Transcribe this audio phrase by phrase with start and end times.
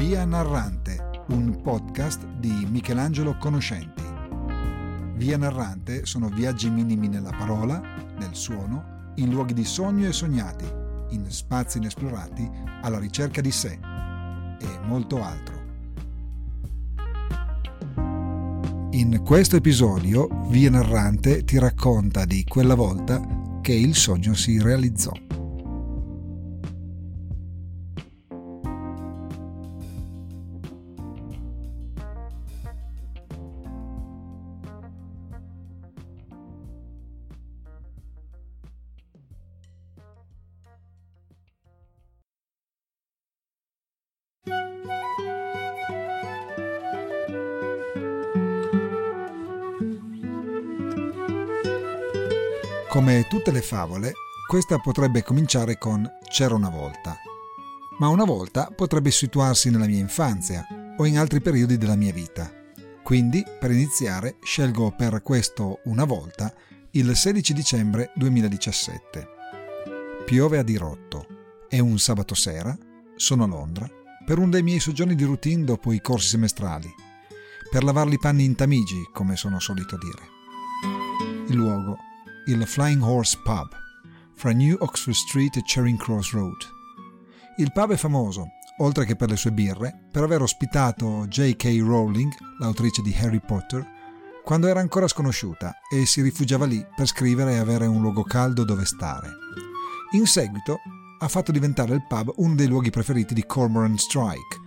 [0.00, 4.02] Via Narrante, un podcast di Michelangelo Conoscenti.
[5.16, 7.82] Via Narrante sono viaggi minimi nella parola,
[8.18, 10.64] nel suono, in luoghi di sogno e sognati,
[11.10, 12.50] in spazi inesplorati,
[12.80, 13.78] alla ricerca di sé
[14.58, 15.54] e molto altro.
[18.92, 23.20] In questo episodio Via Narrante ti racconta di quella volta
[23.60, 25.12] che il sogno si realizzò.
[52.90, 54.14] Come tutte le favole,
[54.48, 57.16] questa potrebbe cominciare con C'era una volta.
[57.98, 60.66] Ma una volta potrebbe situarsi nella mia infanzia
[60.96, 62.52] o in altri periodi della mia vita.
[63.04, 66.52] Quindi, per iniziare, scelgo per questo una volta
[66.90, 69.28] il 16 dicembre 2017.
[70.24, 71.26] Piove a dirotto.
[71.68, 72.76] È un sabato sera,
[73.14, 73.88] sono a Londra,
[74.26, 76.92] per uno dei miei soggiorni di routine dopo i corsi semestrali,
[77.70, 81.46] per lavare i panni in Tamigi, come sono solito dire.
[81.46, 81.96] Il luogo
[82.50, 83.68] il Flying Horse Pub,
[84.34, 86.56] fra New Oxford Street e Charing Cross Road.
[87.58, 88.48] Il pub è famoso,
[88.78, 91.78] oltre che per le sue birre, per aver ospitato J.K.
[91.80, 93.86] Rowling, l'autrice di Harry Potter,
[94.44, 98.64] quando era ancora sconosciuta e si rifugiava lì per scrivere e avere un luogo caldo
[98.64, 99.28] dove stare.
[100.12, 100.78] In seguito
[101.20, 104.58] ha fatto diventare il pub uno dei luoghi preferiti di Cormoran Strike,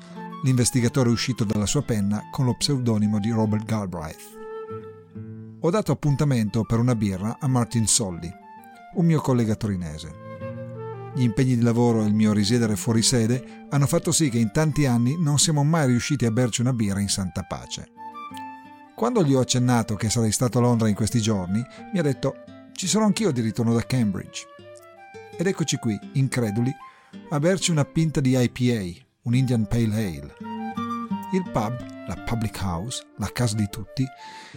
[0.43, 4.42] l'investigatore uscito dalla sua penna con lo pseudonimo di Robert Galbraith
[5.65, 8.29] ho dato appuntamento per una birra a Martin Solli,
[8.95, 10.11] un mio collega torinese.
[11.15, 14.51] Gli impegni di lavoro e il mio risiedere fuori sede hanno fatto sì che in
[14.51, 17.91] tanti anni non siamo mai riusciti a berci una birra in santa pace.
[18.93, 22.43] Quando gli ho accennato che sarei stato a Londra in questi giorni, mi ha detto
[22.73, 24.45] ci sarò anch'io di ritorno da Cambridge.
[25.37, 26.75] Ed eccoci qui, increduli,
[27.29, 30.35] a berci una pinta di IPA, un Indian Pale Ale.
[31.31, 34.05] Il pub la public house, la casa di tutti,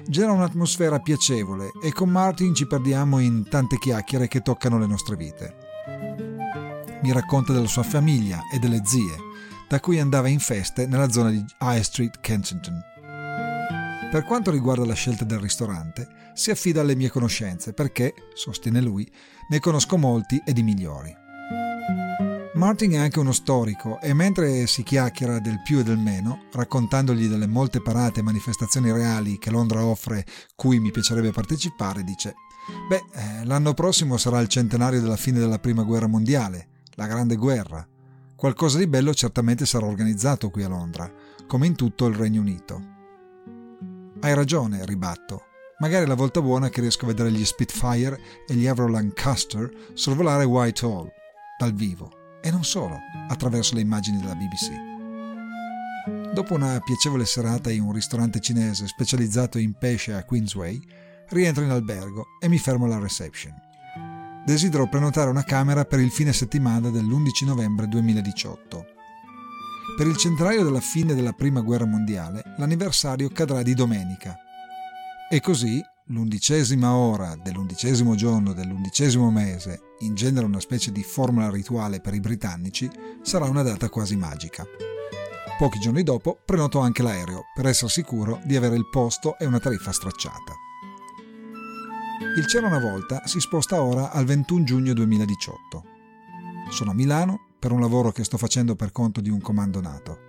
[0.07, 5.17] genera un'atmosfera piacevole e con Martin ci perdiamo in tante chiacchiere che toccano le nostre
[5.17, 5.57] vite.
[7.03, 9.17] Mi racconta della sua famiglia e delle zie,
[9.69, 12.81] da cui andava in feste nella zona di High Street, Kensington.
[14.11, 19.11] Per quanto riguarda la scelta del ristorante, si affida alle mie conoscenze perché, sostiene lui,
[19.49, 21.25] ne conosco molti e di migliori.
[22.57, 27.27] Martin è anche uno storico e mentre si chiacchiera del più e del meno, raccontandogli
[27.27, 30.25] delle molte parate e manifestazioni reali che Londra offre
[30.55, 32.35] cui mi piacerebbe partecipare, dice
[32.89, 37.37] Beh, eh, l'anno prossimo sarà il centenario della fine della Prima Guerra Mondiale, la Grande
[37.37, 37.87] Guerra.
[38.35, 41.13] Qualcosa di bello certamente sarà organizzato qui a Londra,
[41.47, 42.83] come in tutto il Regno Unito.
[44.21, 45.43] Hai ragione, ribatto.
[45.79, 48.19] Magari è la volta buona che riesco a vedere gli Spitfire
[48.49, 51.11] e gli Avro Lancaster sorvolare Whitehall,
[51.59, 52.16] dal vivo
[52.47, 54.71] e non solo, attraverso le immagini della BBC.
[56.33, 60.81] Dopo una piacevole serata in un ristorante cinese specializzato in pesce a Queensway,
[61.31, 63.53] rientro in albergo e mi fermo alla reception.
[64.45, 68.87] Desidero prenotare una camera per il fine settimana dell'11 novembre 2018.
[69.97, 74.37] Per il centenario della fine della Prima Guerra Mondiale, l'anniversario cadrà di domenica.
[75.29, 82.01] E così l'undicesima ora dell'undicesimo giorno dell'undicesimo mese, in genere una specie di formula rituale
[82.01, 82.91] per i britannici,
[83.23, 84.67] sarà una data quasi magica.
[85.59, 89.59] Pochi giorni dopo prenoto anche l'aereo per essere sicuro di avere il posto e una
[89.59, 90.55] tariffa stracciata.
[92.37, 95.85] Il C'era una volta si sposta ora al 21 giugno 2018.
[96.69, 100.26] Sono a Milano per un lavoro che sto facendo per conto di un comando NATO.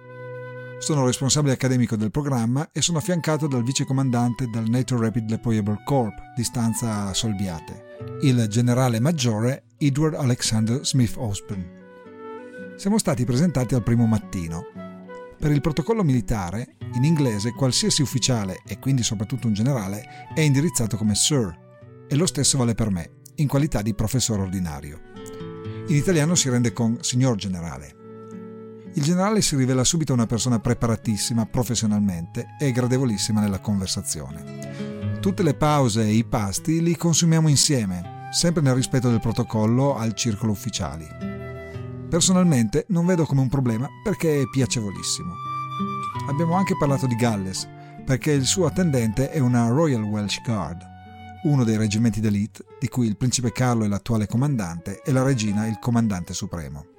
[0.80, 6.14] Sono responsabile accademico del programma e sono affiancato dal vicecomandante del NATO Rapid Deployable Corp
[6.36, 12.76] di stanza Solbiate, il generale maggiore Edward Alexander Smith Osborne.
[12.76, 14.66] Siamo stati presentati al primo mattino.
[15.40, 20.96] Per il protocollo militare, in inglese qualsiasi ufficiale, e quindi soprattutto un generale, è indirizzato
[20.96, 25.02] come Sir, e lo stesso vale per me, in qualità di professore ordinario.
[25.88, 27.97] In italiano si rende con Signor Generale.
[28.98, 35.20] Il generale si rivela subito una persona preparatissima professionalmente e gradevolissima nella conversazione.
[35.22, 40.16] Tutte le pause e i pasti li consumiamo insieme, sempre nel rispetto del protocollo al
[40.16, 41.06] circolo ufficiali.
[42.10, 45.32] Personalmente non vedo come un problema perché è piacevolissimo.
[46.30, 47.70] Abbiamo anche parlato di Galles,
[48.04, 50.82] perché il suo attendente è una Royal Welsh Guard,
[51.44, 55.68] uno dei reggimenti d'élite di cui il principe Carlo è l'attuale comandante e la regina
[55.68, 56.97] il comandante supremo.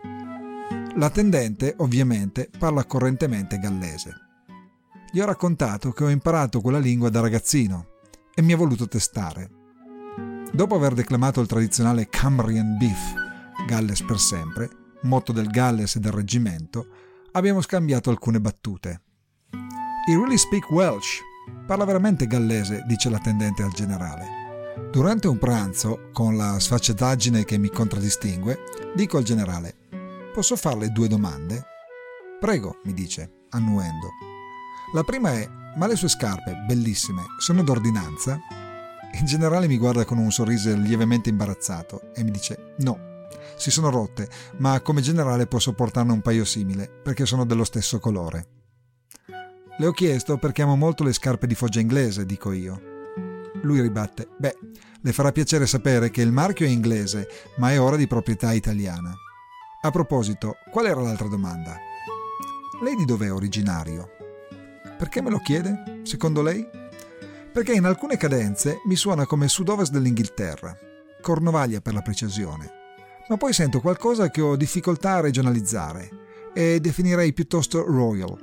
[0.98, 4.12] L'attendente, ovviamente, parla correntemente gallese.
[5.12, 7.86] Gli ho raccontato che ho imparato quella lingua da ragazzino
[8.34, 9.48] e mi ha voluto testare.
[10.52, 12.98] Dopo aver declamato il tradizionale Cambrian Beef,
[13.68, 14.68] Galles per sempre,
[15.02, 16.88] motto del Galles e del reggimento,
[17.30, 19.02] abbiamo scambiato alcune battute.
[20.08, 21.20] He really speak Welsh.
[21.64, 24.26] Parla veramente gallese, dice l'attendente al generale.
[24.90, 28.58] Durante un pranzo, con la sfaccettaggine che mi contraddistingue,
[28.96, 29.86] dico al generale:
[30.38, 31.64] Posso farle due domande?
[32.38, 34.06] Prego, mi dice, annuendo.
[34.94, 38.38] La prima è: Ma le sue scarpe, bellissime, sono d'ordinanza?
[39.14, 43.26] Il generale mi guarda con un sorriso lievemente imbarazzato e mi dice: No,
[43.56, 47.98] si sono rotte, ma come generale posso portarne un paio simile, perché sono dello stesso
[47.98, 48.46] colore.
[49.76, 52.80] Le ho chiesto perché amo molto le scarpe di foggia inglese, dico io.
[53.62, 54.56] Lui ribatte: Beh,
[55.00, 57.26] le farà piacere sapere che il marchio è inglese,
[57.56, 59.12] ma è ora di proprietà italiana.
[59.80, 61.78] A proposito, qual era l'altra domanda?
[62.82, 64.10] Lei di dov'è originario?
[64.98, 66.66] Perché me lo chiede, secondo lei?
[67.52, 70.76] Perché in alcune cadenze mi suona come sud-ovest dell'Inghilterra,
[71.22, 72.68] Cornovaglia per la precisione,
[73.28, 76.10] ma poi sento qualcosa che ho difficoltà a regionalizzare
[76.52, 78.36] e definirei piuttosto royal.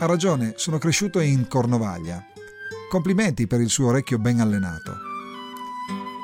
[0.00, 2.26] Ha ragione, sono cresciuto in Cornovaglia.
[2.90, 4.96] Complimenti per il suo orecchio ben allenato.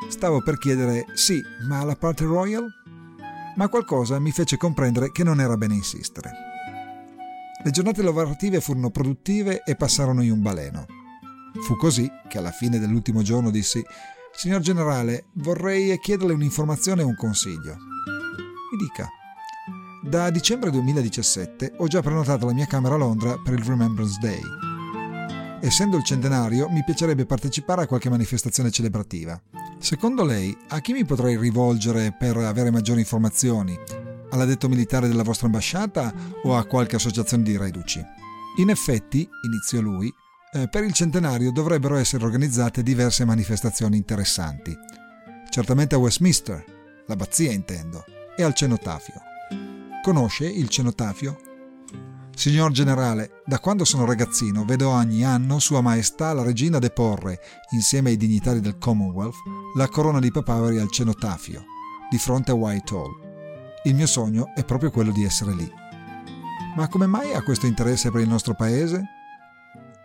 [0.09, 2.78] Stavo per chiedere sì, ma la parte royal?
[3.59, 6.31] Ma qualcosa mi fece comprendere che non era bene insistere.
[7.65, 10.87] Le giornate lavorative furono produttive e passarono in un baleno.
[11.63, 13.85] Fu così che alla fine dell'ultimo giorno dissi
[14.33, 17.77] Signor generale, vorrei chiederle un'informazione e un consiglio.
[18.71, 19.09] Mi dica.
[20.05, 24.41] Da dicembre 2017 ho già prenotato la mia camera a Londra per il Remembrance Day.
[25.61, 29.43] Essendo il centenario, mi piacerebbe partecipare a qualche manifestazione celebrativa.
[29.81, 33.79] Secondo lei, a chi mi potrei rivolgere per avere maggiori informazioni?
[34.31, 38.05] All'addetto militare della vostra ambasciata o a qualche associazione di reduci?
[38.57, 40.13] In effetti, iniziò lui,
[40.53, 44.77] eh, per il centenario dovrebbero essere organizzate diverse manifestazioni interessanti.
[45.49, 46.65] Certamente a Westminster,
[47.07, 48.05] l'abbazia intendo,
[48.37, 49.15] e al cenotafio.
[50.03, 51.48] Conosce il cenotafio?
[52.39, 57.41] Signor generale, da quando sono ragazzino vedo ogni anno Sua Maestà la Regina deporre,
[57.71, 59.35] insieme ai dignitari del Commonwealth,
[59.75, 61.65] la corona di papaveri al cenotafio,
[62.09, 63.11] di fronte a Whitehall.
[63.83, 65.69] Il mio sogno è proprio quello di essere lì.
[66.77, 69.03] Ma come mai ha questo interesse per il nostro paese?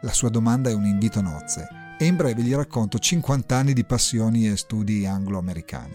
[0.02, 1.68] La sua domanda è un invito a nozze
[2.00, 5.94] e in breve gli racconto 50 anni di passioni e studi anglo-americani.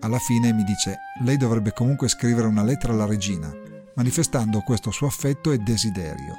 [0.00, 3.65] Alla fine mi dice, lei dovrebbe comunque scrivere una lettera alla regina,
[3.96, 6.34] manifestando questo suo affetto e desiderio.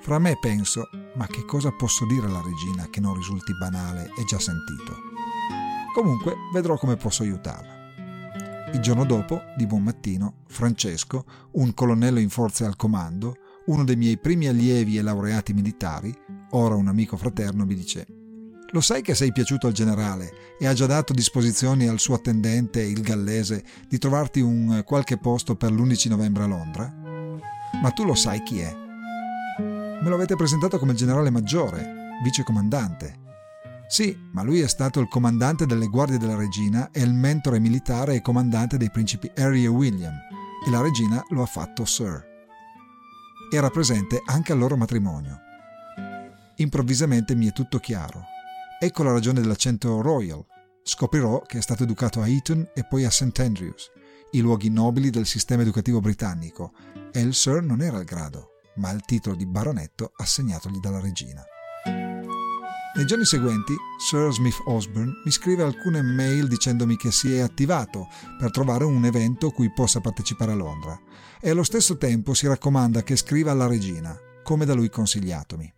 [0.00, 4.24] Fra me penso, ma che cosa posso dire alla regina che non risulti banale e
[4.24, 4.94] già sentito?
[5.94, 7.72] Comunque vedrò come posso aiutarla.
[8.72, 13.36] Il giorno dopo, di buon mattino, Francesco, un colonnello in forze al comando,
[13.66, 16.14] uno dei miei primi allievi e laureati militari,
[16.50, 18.23] ora un amico fraterno, mi dice
[18.74, 22.82] lo sai che sei piaciuto al generale e ha già dato disposizioni al suo attendente,
[22.82, 26.92] il gallese, di trovarti un qualche posto per l'11 novembre a Londra?
[27.80, 28.74] Ma tu lo sai chi è?
[29.60, 33.22] Me lo avete presentato come generale maggiore, vicecomandante.
[33.86, 38.16] Sì, ma lui è stato il comandante delle guardie della regina e il mentore militare
[38.16, 40.14] e comandante dei principi Harry e William,
[40.66, 42.32] e la regina lo ha fatto Sir
[43.56, 45.38] era presente anche al loro matrimonio.
[46.56, 48.33] Improvvisamente mi è tutto chiaro.
[48.84, 50.44] Ecco la ragione dell'accento royal.
[50.82, 53.38] Scoprirò che è stato educato a Eton e poi a St.
[53.38, 53.90] Andrews,
[54.32, 56.74] i luoghi nobili del sistema educativo britannico,
[57.10, 61.42] e il Sir non era il grado, ma il titolo di baronetto assegnatogli dalla regina.
[61.86, 63.74] Nei giorni seguenti,
[64.06, 69.06] Sir Smith Osborne mi scrive alcune mail dicendomi che si è attivato per trovare un
[69.06, 71.00] evento cui possa partecipare a Londra
[71.40, 75.72] e allo stesso tempo si raccomanda che scriva alla regina, come da lui consigliatomi.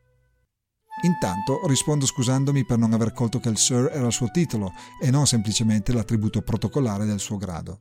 [1.03, 5.11] Intanto rispondo scusandomi per non aver colto che il Sir era il suo titolo e
[5.11, 7.81] non semplicemente l'attributo protocolare del suo grado.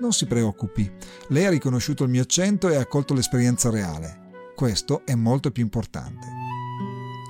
[0.00, 0.90] Non si preoccupi,
[1.28, 4.52] lei ha riconosciuto il mio accento e ha colto l'esperienza reale.
[4.54, 6.26] Questo è molto più importante.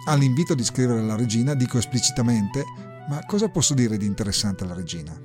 [0.07, 2.65] All'invito di scrivere alla regina dico esplicitamente
[3.09, 5.19] ma cosa posso dire di interessante alla regina?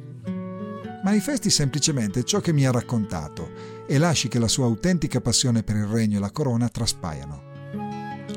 [1.04, 3.52] Manifesti semplicemente ciò che mi ha raccontato
[3.86, 7.52] e lasci che la sua autentica passione per il regno e la corona traspaiano.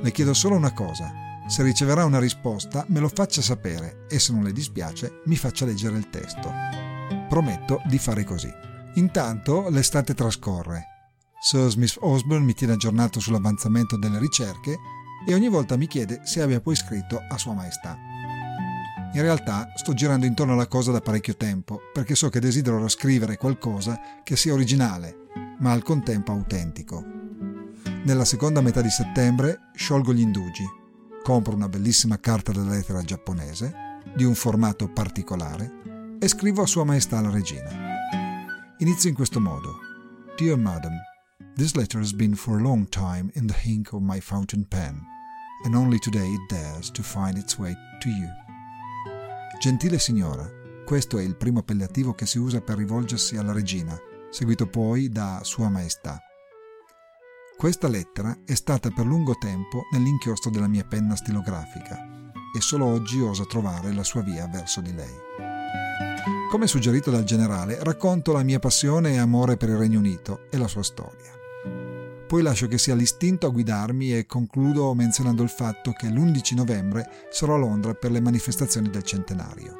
[0.02, 1.12] Le chiedo solo una cosa,
[1.46, 5.64] se riceverà una risposta me lo faccia sapere e se non le dispiace mi faccia
[5.64, 6.52] leggere il testo.
[7.28, 8.52] Prometto di fare così.
[8.94, 10.94] Intanto l'estate trascorre.
[11.40, 14.76] Sir Smith Osborne mi tiene aggiornato sull'avanzamento delle ricerche
[15.26, 17.96] e ogni volta mi chiede se abbia poi scritto a Sua Maestà.
[19.12, 23.36] In realtà sto girando intorno alla cosa da parecchio tempo, perché so che desidero scrivere
[23.36, 25.28] qualcosa che sia originale,
[25.60, 27.15] ma al contempo autentico.
[28.06, 30.62] Nella seconda metà di settembre sciolgo gli indugi,
[31.24, 33.74] compro una bellissima carta della lettera giapponese,
[34.14, 37.68] di un formato particolare, e scrivo a Sua Maestà la Regina.
[38.78, 39.78] Inizio in questo modo.
[40.36, 40.92] Dear Madam,
[41.56, 45.02] this letter has been for a long time in the ink of my fountain pen,
[45.64, 48.28] and only today it dares to find its way to you.
[49.58, 50.48] Gentile signora,
[50.84, 53.98] questo è il primo appellativo che si usa per rivolgersi alla regina,
[54.30, 56.20] seguito poi da Sua Maestà.
[57.56, 61.96] Questa lettera è stata per lungo tempo nell'inchiostro della mia penna stilografica
[62.54, 65.14] e solo oggi oso trovare la sua via verso di lei.
[66.50, 70.58] Come suggerito dal generale, racconto la mia passione e amore per il Regno Unito e
[70.58, 71.32] la sua storia.
[72.28, 77.08] Poi lascio che sia l'istinto a guidarmi e concludo menzionando il fatto che l'11 novembre
[77.30, 79.76] sarò a Londra per le manifestazioni del centenario.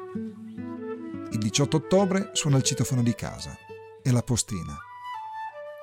[1.29, 3.55] Il 18 ottobre suona il citofono di casa
[4.01, 4.86] e la postina.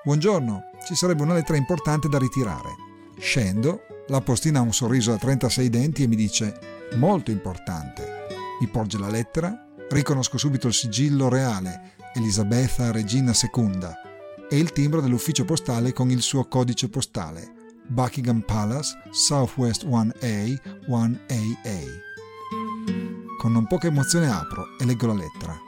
[0.05, 2.77] Buongiorno, ci sarebbe una lettera importante da ritirare.
[3.19, 6.59] Scendo, la postina ha un sorriso a 36 denti e mi dice
[6.97, 8.27] molto importante.
[8.61, 13.81] Mi porge la lettera, riconosco subito il sigillo reale, Elisabetta Regina II,
[14.51, 17.55] e il timbro dell'ufficio postale con il suo codice postale
[17.87, 21.85] Buckingham Palace, Southwest 1A, 1AA.
[23.39, 25.59] Con non poca emozione apro e leggo la lettera.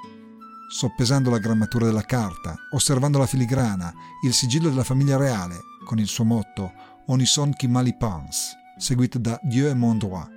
[0.68, 3.92] Soppesando la grammatura della carta, osservando la filigrana,
[4.22, 6.72] il sigillo della famiglia reale, con il suo motto
[7.06, 10.28] Onison qui mali pense, seguito da Dieu et mon droit,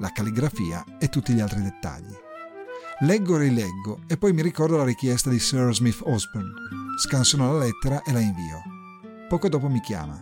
[0.00, 2.12] la calligrafia e tutti gli altri dettagli.
[3.00, 6.52] Leggo e rileggo e poi mi ricordo la richiesta di Sir Smith Osborne
[6.98, 8.62] scansiono la lettera e la invio.
[9.28, 10.20] Poco dopo mi chiama.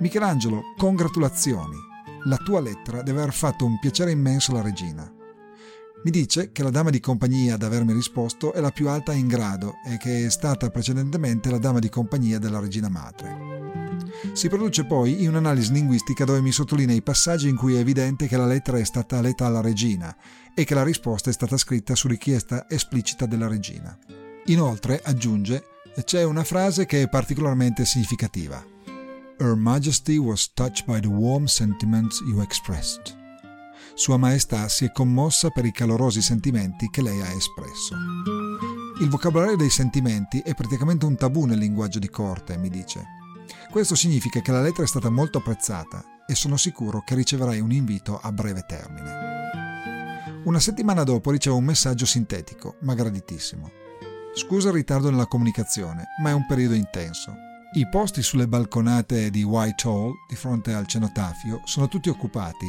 [0.00, 1.76] Michelangelo, congratulazioni.
[2.24, 5.11] La tua lettera deve aver fatto un piacere immenso alla regina.
[6.04, 9.28] Mi dice che la dama di compagnia ad avermi risposto è la più alta in
[9.28, 13.50] grado e che è stata precedentemente la dama di compagnia della regina madre.
[14.32, 18.26] Si produce poi in un'analisi linguistica dove mi sottolinea i passaggi in cui è evidente
[18.26, 20.14] che la lettera è stata letta alla regina
[20.54, 23.96] e che la risposta è stata scritta su richiesta esplicita della regina.
[24.46, 25.64] Inoltre, aggiunge,
[26.04, 28.64] c'è una frase che è particolarmente significativa.
[29.38, 33.11] Her Majesty was touched by the warm sentiments you expressed.
[33.94, 37.94] Sua Maestà si è commossa per i calorosi sentimenti che lei ha espresso.
[39.00, 43.04] Il vocabolario dei sentimenti è praticamente un tabù nel linguaggio di corte, mi dice.
[43.70, 47.70] Questo significa che la lettera è stata molto apprezzata e sono sicuro che riceverai un
[47.70, 49.30] invito a breve termine.
[50.44, 53.70] Una settimana dopo ricevo un messaggio sintetico, ma graditissimo.
[54.34, 57.34] Scusa il ritardo nella comunicazione, ma è un periodo intenso.
[57.74, 62.66] I posti sulle balconate di Whitehall, di fronte al cenotafio, sono tutti occupati,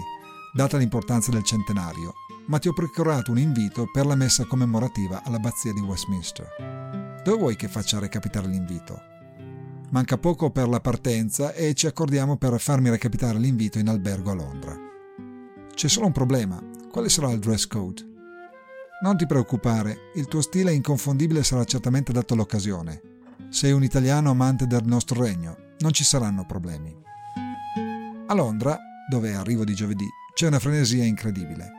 [0.54, 2.14] data l'importanza del centenario,
[2.46, 7.22] ma ti ho procurato un invito per la messa commemorativa all'abbazia di Westminster.
[7.24, 9.02] Dove vuoi che faccia recapitare l'invito?
[9.90, 14.36] Manca poco per la partenza e ci accordiamo per farmi recapitare l'invito in albergo a
[14.36, 14.78] Londra.
[15.74, 16.62] C'è solo un problema.
[16.92, 18.12] Quale sarà il dress code?
[19.02, 23.02] Non ti preoccupare, il tuo stile inconfondibile sarà certamente dato l'occasione.
[23.50, 26.96] Sei un italiano amante del nostro regno, non ci saranno problemi.
[28.28, 28.78] A Londra,
[29.10, 31.72] dove arrivo di giovedì, c'è una frenesia incredibile.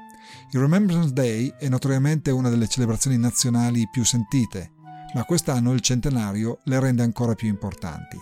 [0.51, 4.73] Il Remembrance Day è notoriamente una delle celebrazioni nazionali più sentite,
[5.15, 8.17] ma quest'anno il centenario le rende ancora più importanti.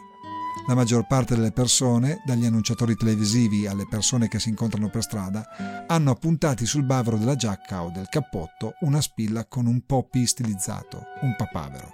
[0.69, 5.87] La maggior parte delle persone, dagli annunciatori televisivi alle persone che si incontrano per strada,
[5.87, 11.03] hanno appuntati sul bavero della giacca o del cappotto una spilla con un poppi stilizzato,
[11.23, 11.93] un papavero.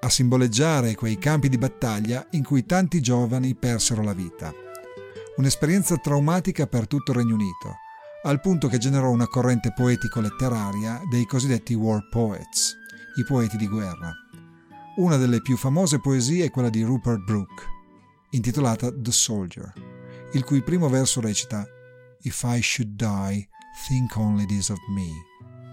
[0.00, 4.63] A simboleggiare quei campi di battaglia in cui tanti giovani persero la vita.
[5.36, 7.78] Un'esperienza traumatica per tutto il Regno Unito,
[8.22, 12.76] al punto che generò una corrente poetico-letteraria dei cosiddetti war poets,
[13.16, 14.12] i poeti di guerra.
[14.96, 17.64] Una delle più famose poesie è quella di Rupert Brooke,
[18.30, 19.72] intitolata The Soldier,
[20.34, 21.66] il cui primo verso recita
[22.22, 23.48] If I should die,
[23.88, 25.10] think only this of me,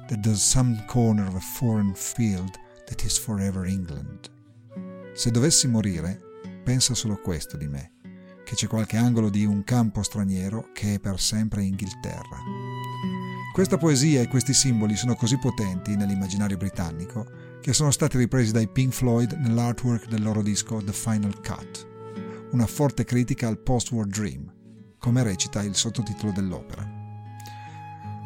[0.08, 4.28] that there's some corner of a foreign field that is forever England.
[5.14, 6.20] Se dovessi morire,
[6.64, 7.91] pensa solo questo di me,
[8.52, 12.44] che c'è qualche angolo di un campo straniero che è per sempre Inghilterra.
[13.54, 17.26] Questa poesia e questi simboli sono così potenti nell'immaginario britannico
[17.62, 21.88] che sono stati ripresi dai Pink Floyd nell'artwork del loro disco The Final Cut
[22.52, 24.54] una forte critica al post-war dream,
[25.00, 26.86] come recita il sottotitolo dell'opera.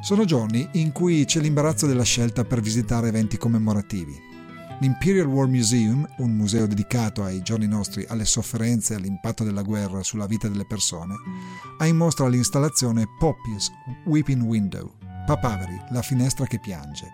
[0.02, 4.34] Sono giorni in cui c'è l'imbarazzo della scelta per visitare eventi commemorativi.
[4.80, 10.04] L'Imperial War Museum, un museo dedicato ai giorni nostri alle sofferenze e all'impatto della guerra
[10.04, 11.16] sulla vita delle persone,
[11.78, 13.72] ha in mostra l'installazione Poppy's
[14.06, 17.08] Weeping Window, Papaveri, la finestra che piange.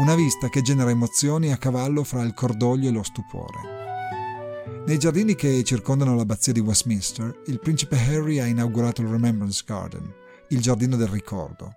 [0.00, 4.82] Una vista che genera emozioni a cavallo fra il cordoglio e lo stupore.
[4.84, 10.12] Nei giardini che circondano l'abbazia di Westminster, il principe Harry ha inaugurato il Remembrance Garden,
[10.48, 11.76] il giardino del ricordo.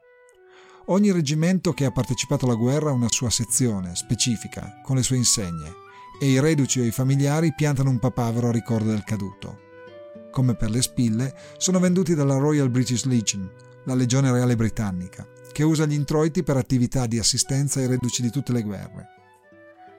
[0.88, 5.18] Ogni reggimento che ha partecipato alla guerra ha una sua sezione specifica, con le sue
[5.18, 5.83] insegne,
[6.20, 9.60] e i reduci o i familiari piantano un papavero a ricordo del caduto.
[10.32, 13.50] Come per le spille, sono venduti dalla Royal British Legion,
[13.86, 18.30] la legione reale britannica, che usa gli introiti per attività di assistenza ai reduci di
[18.30, 19.08] tutte le guerre.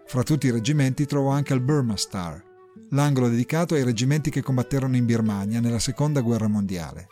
[0.07, 2.43] Fra tutti i reggimenti trovo anche il Burma Star,
[2.91, 7.09] l'angolo dedicato ai reggimenti che combatterono in Birmania nella seconda guerra mondiale.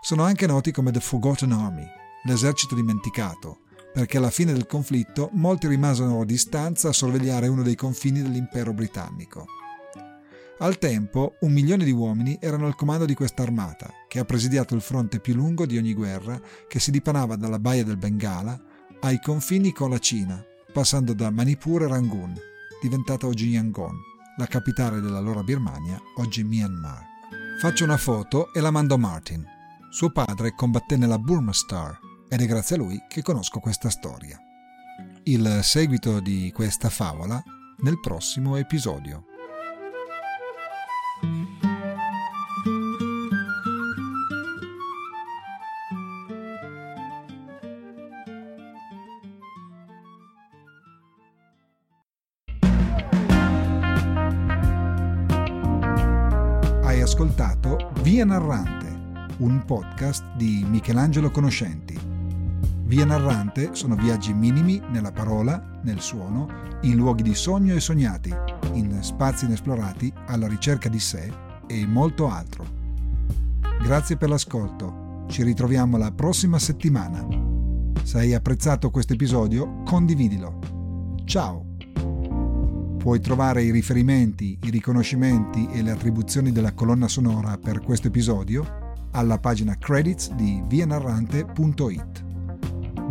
[0.00, 1.86] Sono anche noti come The Forgotten Army,
[2.24, 3.60] l'esercito dimenticato,
[3.94, 8.72] perché alla fine del conflitto molti rimasero a distanza a sorvegliare uno dei confini dell'impero
[8.72, 9.46] britannico.
[10.58, 14.74] Al tempo un milione di uomini erano al comando di questa armata, che ha presidiato
[14.74, 18.60] il fronte più lungo di ogni guerra che si dipanava dalla baia del Bengala
[19.00, 22.34] ai confini con la Cina, passando da Manipur a Rangoon,
[22.82, 23.96] diventata oggi Yangon,
[24.38, 27.02] la capitale dell'allora Birmania, oggi Myanmar.
[27.60, 29.44] Faccio una foto e la mando a Martin.
[29.90, 31.96] Suo padre combatté nella Burma Star,
[32.34, 34.36] ed è grazie a lui che conosco questa storia.
[35.22, 37.40] Il seguito di questa favola
[37.78, 39.26] nel prossimo episodio.
[56.82, 61.93] Hai ascoltato Via Narrante, un podcast di Michelangelo Conoscenti.
[62.86, 66.48] Via narrante sono viaggi minimi nella parola, nel suono,
[66.82, 68.32] in luoghi di sogno e sognati,
[68.72, 71.32] in spazi inesplorati, alla ricerca di sé
[71.66, 72.66] e molto altro.
[73.82, 77.26] Grazie per l'ascolto, ci ritroviamo la prossima settimana.
[78.02, 80.58] Se hai apprezzato questo episodio, condividilo.
[81.24, 81.64] Ciao!
[82.98, 88.82] Puoi trovare i riferimenti, i riconoscimenti e le attribuzioni della colonna sonora per questo episodio
[89.12, 92.23] alla pagina credits di vianarrante.it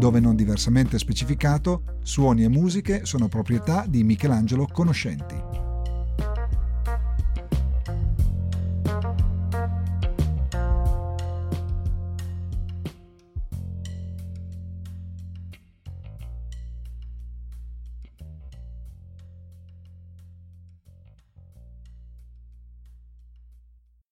[0.04, 5.53] dove non diversamente specificato, suoni e musiche sono proprietà di Michelangelo Conoscenti.